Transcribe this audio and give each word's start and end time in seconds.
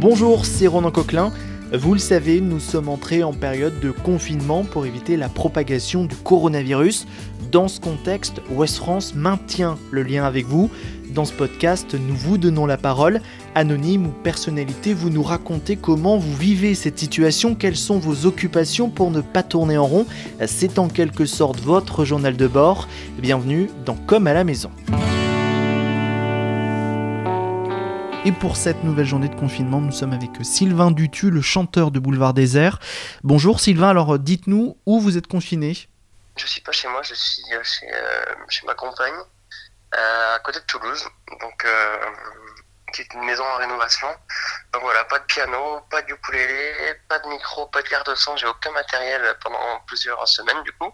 Bonjour, 0.00 0.46
c'est 0.46 0.66
Ronan 0.66 0.90
Coquelin. 0.90 1.30
Vous 1.74 1.92
le 1.92 2.00
savez, 2.00 2.40
nous 2.40 2.58
sommes 2.58 2.88
entrés 2.88 3.22
en 3.22 3.34
période 3.34 3.80
de 3.80 3.90
confinement 3.90 4.64
pour 4.64 4.86
éviter 4.86 5.18
la 5.18 5.28
propagation 5.28 6.06
du 6.06 6.16
coronavirus. 6.16 7.06
Dans 7.52 7.68
ce 7.68 7.80
contexte, 7.80 8.40
West 8.50 8.78
France 8.78 9.14
maintient 9.14 9.76
le 9.90 10.02
lien 10.02 10.24
avec 10.24 10.46
vous. 10.46 10.70
Dans 11.14 11.26
ce 11.26 11.34
podcast, 11.34 11.94
nous 11.94 12.14
vous 12.16 12.38
donnons 12.38 12.64
la 12.64 12.78
parole. 12.78 13.20
Anonyme 13.54 14.06
ou 14.06 14.10
personnalité, 14.10 14.94
vous 14.94 15.10
nous 15.10 15.22
racontez 15.22 15.76
comment 15.76 16.16
vous 16.16 16.34
vivez 16.34 16.74
cette 16.74 16.98
situation, 16.98 17.54
quelles 17.54 17.76
sont 17.76 17.98
vos 17.98 18.24
occupations 18.24 18.88
pour 18.88 19.10
ne 19.10 19.20
pas 19.20 19.42
tourner 19.42 19.76
en 19.76 19.84
rond. 19.84 20.06
C'est 20.46 20.78
en 20.78 20.88
quelque 20.88 21.26
sorte 21.26 21.60
votre 21.60 22.06
journal 22.06 22.38
de 22.38 22.46
bord. 22.46 22.88
Bienvenue 23.18 23.68
dans 23.84 23.96
Comme 24.06 24.28
à 24.28 24.32
la 24.32 24.44
maison. 24.44 24.70
Et 28.26 28.32
pour 28.32 28.58
cette 28.58 28.84
nouvelle 28.84 29.06
journée 29.06 29.30
de 29.30 29.34
confinement, 29.34 29.80
nous 29.80 29.92
sommes 29.92 30.12
avec 30.12 30.32
Sylvain 30.42 30.90
Dutu, 30.90 31.30
le 31.30 31.40
chanteur 31.40 31.90
de 31.90 31.98
Boulevard 31.98 32.34
Désert. 32.34 32.78
Bonjour 33.24 33.60
Sylvain, 33.60 33.88
alors 33.88 34.18
dites-nous 34.18 34.76
où 34.84 35.00
vous 35.00 35.16
êtes 35.16 35.26
confiné 35.26 35.88
Je 36.36 36.46
suis 36.46 36.60
pas 36.60 36.70
chez 36.70 36.86
moi, 36.88 37.00
je 37.02 37.14
suis 37.14 37.42
euh, 37.54 37.62
chez, 37.64 37.86
euh, 37.90 38.24
chez 38.50 38.66
ma 38.66 38.74
compagne, 38.74 39.14
euh, 39.94 40.34
à 40.36 40.38
côté 40.40 40.60
de 40.60 40.66
Toulouse, 40.66 41.02
donc 41.40 41.66
qui 42.92 43.00
est 43.00 43.14
une 43.14 43.24
maison 43.24 43.42
en 43.42 43.56
rénovation. 43.56 44.08
Donc 44.74 44.82
voilà, 44.82 45.02
pas 45.04 45.20
de 45.20 45.24
piano, 45.24 45.80
pas 45.90 46.02
de 46.02 46.12
ukulélé, 46.12 47.00
pas 47.08 47.20
de 47.20 47.28
micro, 47.28 47.68
pas 47.68 47.80
de 47.80 47.88
carte 47.88 48.10
de 48.10 48.14
son, 48.16 48.36
j'ai 48.36 48.46
aucun 48.46 48.70
matériel 48.72 49.34
pendant 49.42 49.80
plusieurs 49.86 50.28
semaines 50.28 50.62
du 50.64 50.72
coup. 50.72 50.92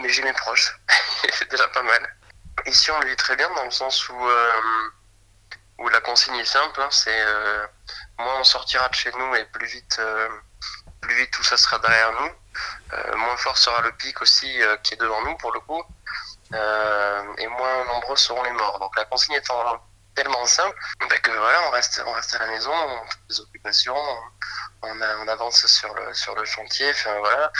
Mais 0.00 0.08
j'ai 0.08 0.22
mes 0.22 0.32
proches, 0.32 0.80
c'est 1.30 1.50
déjà 1.50 1.68
pas 1.68 1.82
mal. 1.82 2.16
Ici 2.64 2.90
on 2.90 3.00
le 3.00 3.08
vit 3.08 3.16
très 3.16 3.36
bien 3.36 3.50
dans 3.54 3.66
le 3.66 3.70
sens 3.70 4.08
où 4.08 4.14
où 5.78 5.88
la 5.88 6.00
consigne 6.00 6.36
est 6.36 6.44
simple, 6.44 6.80
hein, 6.80 6.88
c'est 6.90 7.10
euh, 7.10 7.66
moins 8.18 8.40
on 8.40 8.44
sortira 8.44 8.88
de 8.88 8.94
chez 8.94 9.10
nous 9.12 9.34
et 9.34 9.44
plus 9.46 9.66
vite, 9.66 9.96
euh, 9.98 10.28
plus 11.00 11.14
vite 11.14 11.30
tout 11.32 11.42
ça 11.42 11.56
sera 11.56 11.78
derrière 11.78 12.12
nous. 12.12 12.30
Euh, 12.92 13.16
moins 13.16 13.36
fort 13.36 13.56
sera 13.58 13.80
le 13.82 13.92
pic 13.92 14.20
aussi 14.22 14.60
qui 14.82 14.94
est 14.94 14.98
devant 14.98 15.22
nous 15.22 15.36
pour 15.38 15.52
le 15.52 15.60
coup, 15.60 15.82
et 16.52 17.46
moins 17.48 17.84
nombreux 17.86 18.16
seront 18.16 18.42
les 18.42 18.52
morts. 18.52 18.78
Donc 18.78 18.94
la 18.96 19.04
consigne 19.06 19.34
étant 19.34 19.82
tellement 20.14 20.44
simple, 20.44 20.76
bah, 21.08 21.18
que 21.18 21.30
voilà, 21.30 21.68
on 21.68 21.70
reste, 21.70 22.02
on 22.06 22.12
reste 22.12 22.34
à 22.34 22.40
la 22.40 22.46
maison, 22.48 22.72
on 22.72 23.06
fait 23.06 23.18
des 23.30 23.40
occupations, 23.40 23.96
on, 24.82 25.00
on 25.00 25.28
avance 25.28 25.66
sur 25.66 25.94
le, 25.94 26.12
sur 26.12 26.34
le 26.34 26.44
chantier, 26.44 26.90
enfin 26.90 27.18
voilà. 27.18 27.50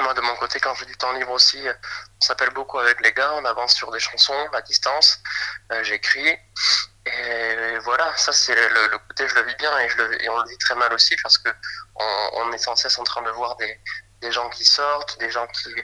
Moi, 0.00 0.12
de 0.14 0.20
mon 0.22 0.34
côté, 0.36 0.58
quand 0.58 0.74
j'ai 0.74 0.86
du 0.86 0.96
temps 0.96 1.12
libre 1.12 1.30
aussi, 1.30 1.62
on 1.68 2.20
s'appelle 2.20 2.50
beaucoup 2.50 2.78
avec 2.80 3.00
les 3.00 3.12
gars, 3.12 3.32
on 3.34 3.44
avance 3.44 3.74
sur 3.74 3.92
des 3.92 4.00
chansons 4.00 4.48
à 4.52 4.60
distance, 4.62 5.20
j'écris. 5.82 6.36
Et 7.26 7.78
voilà, 7.80 8.14
ça 8.16 8.32
c'est 8.32 8.54
le, 8.54 8.98
côté 8.98 9.28
je 9.28 9.34
le 9.36 9.42
vis 9.42 9.54
bien 9.56 9.78
et, 9.78 10.28
on 10.28 10.38
le 10.38 10.48
vit 10.48 10.58
très 10.58 10.74
mal 10.74 10.92
aussi 10.92 11.16
parce 11.22 11.38
que 11.38 11.48
on, 11.96 12.52
est 12.52 12.58
sans 12.58 12.76
cesse 12.76 12.98
en 12.98 13.04
train 13.04 13.22
de 13.22 13.30
voir 13.30 13.56
des, 13.56 14.32
gens 14.32 14.48
qui 14.48 14.64
sortent, 14.64 15.18
des 15.18 15.30
gens 15.30 15.46
qui 15.48 15.74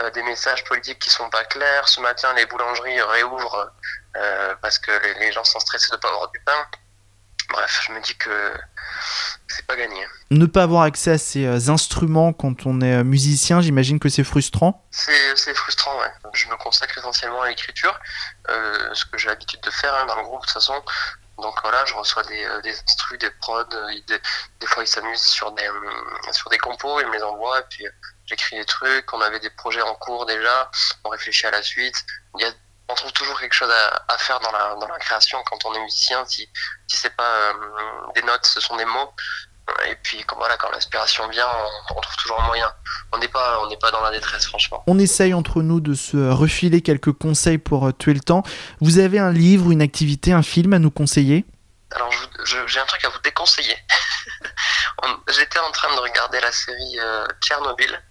euh, 0.00 0.10
des 0.10 0.22
messages 0.24 0.64
politiques 0.64 0.98
qui 0.98 1.10
sont 1.10 1.30
pas 1.30 1.44
clairs. 1.44 1.88
Ce 1.88 2.00
matin, 2.00 2.32
les 2.34 2.46
boulangeries 2.46 3.00
réouvrent 3.00 3.72
euh, 4.16 4.54
parce 4.60 4.78
que 4.78 4.90
les, 4.90 5.14
les, 5.14 5.32
gens 5.32 5.44
sont 5.44 5.60
stressés 5.60 5.92
de 5.92 5.96
pas 5.96 6.08
avoir 6.08 6.28
du 6.30 6.40
pain. 6.40 6.66
Bref, 7.50 7.84
je 7.86 7.92
me 7.92 8.00
dis 8.00 8.16
que 8.16 8.52
pas 9.74 9.80
gagné. 9.80 10.06
Ne 10.30 10.46
pas 10.46 10.62
avoir 10.62 10.82
accès 10.82 11.12
à 11.12 11.18
ces 11.18 11.44
euh, 11.46 11.70
instruments 11.70 12.32
quand 12.32 12.66
on 12.66 12.80
est 12.80 13.00
euh, 13.00 13.04
musicien, 13.04 13.60
j'imagine 13.60 13.98
que 13.98 14.08
c'est 14.08 14.24
frustrant 14.24 14.84
C'est 14.90 15.54
frustrant, 15.54 15.98
ouais. 15.98 16.12
Je 16.32 16.48
me 16.48 16.56
consacre 16.56 16.98
essentiellement 16.98 17.42
à 17.42 17.48
l'écriture, 17.48 17.98
euh, 18.48 18.94
ce 18.94 19.04
que 19.04 19.18
j'ai 19.18 19.28
l'habitude 19.28 19.60
de 19.60 19.70
faire 19.70 19.94
hein, 19.94 20.06
dans 20.06 20.16
le 20.16 20.22
groupe 20.22 20.40
de 20.40 20.46
toute 20.46 20.54
façon. 20.54 20.82
Donc 21.38 21.54
voilà, 21.62 21.84
je 21.84 21.94
reçois 21.94 22.22
des, 22.24 22.46
des 22.62 22.70
instrus, 22.70 23.18
des 23.18 23.30
prods, 23.40 23.64
des, 23.64 24.20
des 24.60 24.66
fois 24.66 24.84
ils 24.84 24.86
s'amusent 24.86 25.20
sur 25.20 25.50
des, 25.52 25.68
sur 26.30 26.48
des 26.48 26.58
compos, 26.58 27.00
ils 27.00 27.06
me 27.08 27.12
les 27.12 27.22
envoient, 27.24 27.58
et 27.58 27.64
puis 27.68 27.86
j'écris 28.26 28.56
des 28.56 28.64
trucs, 28.64 29.12
on 29.12 29.20
avait 29.20 29.40
des 29.40 29.50
projets 29.50 29.82
en 29.82 29.96
cours 29.96 30.26
déjà, 30.26 30.70
on 31.02 31.08
réfléchit 31.08 31.46
à 31.46 31.50
la 31.50 31.62
suite. 31.62 32.04
Il 32.38 32.42
y 32.42 32.44
a 32.44 32.52
on 32.88 32.94
trouve 32.94 33.12
toujours 33.12 33.38
quelque 33.40 33.54
chose 33.54 33.72
à, 34.08 34.18
faire 34.18 34.40
dans 34.40 34.52
la, 34.52 34.74
dans 34.74 34.88
la 34.88 34.98
création 34.98 35.42
quand 35.44 35.64
on 35.64 35.74
est 35.74 35.80
musicien. 35.80 36.24
Si, 36.26 36.48
si 36.86 36.96
c'est 36.96 37.16
pas 37.16 37.50
euh, 37.50 37.52
des 38.14 38.22
notes, 38.22 38.44
ce 38.44 38.60
sont 38.60 38.76
des 38.76 38.84
mots. 38.84 39.12
Et 39.88 39.96
puis 40.02 40.22
quand, 40.24 40.36
voilà, 40.36 40.56
quand 40.56 40.70
l'inspiration 40.70 41.28
vient, 41.28 41.48
on, 41.90 42.00
trouve 42.00 42.16
toujours 42.16 42.40
un 42.40 42.46
moyen. 42.46 42.70
On 43.12 43.18
n'est 43.18 43.28
pas, 43.28 43.60
on 43.62 43.68
n'est 43.68 43.78
pas 43.78 43.90
dans 43.90 44.02
la 44.02 44.10
détresse, 44.10 44.46
franchement. 44.46 44.84
On 44.86 44.98
essaye 44.98 45.32
entre 45.32 45.62
nous 45.62 45.80
de 45.80 45.94
se 45.94 46.30
refiler 46.30 46.82
quelques 46.82 47.12
conseils 47.12 47.58
pour 47.58 47.86
euh, 47.86 47.92
tuer 47.92 48.14
le 48.14 48.20
temps. 48.20 48.42
Vous 48.80 48.98
avez 48.98 49.18
un 49.18 49.32
livre, 49.32 49.70
une 49.70 49.82
activité, 49.82 50.32
un 50.32 50.42
film 50.42 50.74
à 50.74 50.78
nous 50.78 50.90
conseiller? 50.90 51.44
Alors 51.92 52.10
j'ai 52.44 52.80
un 52.80 52.86
truc 52.86 53.04
à 53.04 53.08
vous 53.08 53.20
déconseiller. 53.20 53.76
J'étais 55.28 55.58
en 55.60 55.70
train 55.70 55.94
de 55.94 56.00
regarder 56.00 56.40
la 56.40 56.50
série 56.50 56.98
euh, 56.98 57.26
Tchernobyl 57.40 58.02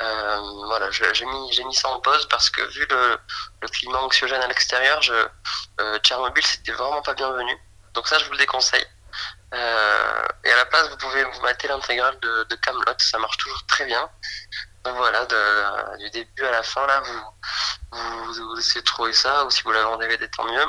euh, 0.00 0.40
voilà, 0.66 0.90
j'ai 0.90 1.26
mis, 1.26 1.52
j'ai 1.52 1.64
mis 1.64 1.74
ça 1.74 1.88
en 1.88 2.00
pause 2.00 2.28
parce 2.28 2.50
que 2.50 2.62
vu 2.72 2.86
le, 2.88 3.18
le 3.62 3.68
climat 3.68 3.98
anxiogène 3.98 4.40
à 4.40 4.46
l'extérieur, 4.46 5.00
euh, 5.80 5.98
Tchernobyl 6.00 6.44
c'était 6.46 6.72
vraiment 6.72 7.02
pas 7.02 7.14
bienvenu. 7.14 7.52
Donc 7.94 8.06
ça, 8.06 8.18
je 8.18 8.24
vous 8.26 8.32
le 8.32 8.38
déconseille. 8.38 8.86
Euh, 9.54 10.26
et 10.44 10.50
à 10.50 10.56
la 10.56 10.66
place, 10.66 10.88
vous 10.90 10.96
pouvez 10.96 11.24
vous 11.24 11.40
mater 11.42 11.68
l'intégrale 11.68 12.18
de, 12.20 12.46
de 12.50 12.54
Camelot, 12.56 12.92
ça 12.98 13.18
marche 13.18 13.36
toujours 13.38 13.64
très 13.66 13.86
bien. 13.86 14.08
Donc 14.84 14.96
voilà, 14.96 15.24
de, 15.26 15.98
du 16.04 16.10
début 16.10 16.44
à 16.44 16.50
la 16.50 16.62
fin, 16.62 16.86
là, 16.86 17.02
vous, 17.02 17.98
vous, 17.98 18.34
vous 18.34 18.58
essayez 18.58 18.80
de 18.80 18.86
trouver 18.86 19.12
ça, 19.12 19.44
ou 19.46 19.50
si 19.50 19.62
vous 19.62 19.72
l'avez 19.72 19.86
en 19.86 19.96
DVD, 19.96 20.28
tant 20.28 20.44
mieux. 20.44 20.64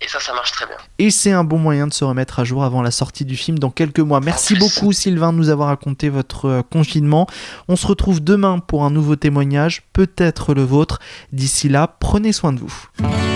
Et 0.00 0.08
ça, 0.08 0.20
ça 0.20 0.34
marche 0.34 0.52
très 0.52 0.66
bien. 0.66 0.76
Et 0.98 1.10
c'est 1.10 1.32
un 1.32 1.42
bon 1.42 1.56
moyen 1.58 1.86
de 1.86 1.92
se 1.92 2.04
remettre 2.04 2.38
à 2.38 2.44
jour 2.44 2.64
avant 2.64 2.82
la 2.82 2.90
sortie 2.90 3.24
du 3.24 3.36
film 3.36 3.58
dans 3.58 3.70
quelques 3.70 4.00
mois. 4.00 4.20
Merci 4.20 4.54
beaucoup 4.54 4.92
Sylvain 4.92 5.32
de 5.32 5.38
nous 5.38 5.48
avoir 5.48 5.68
raconté 5.68 6.10
votre 6.10 6.46
euh, 6.46 6.62
confinement. 6.62 7.26
On 7.68 7.76
se 7.76 7.86
retrouve 7.86 8.22
demain 8.22 8.58
pour 8.58 8.84
un 8.84 8.90
nouveau 8.90 9.16
témoignage, 9.16 9.82
peut-être 9.94 10.52
le 10.52 10.64
vôtre. 10.64 10.98
D'ici 11.32 11.70
là, 11.70 11.96
prenez 11.98 12.32
soin 12.32 12.52
de 12.52 12.60
vous. 12.60 13.35